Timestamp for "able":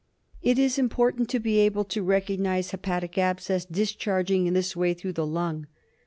1.59-1.83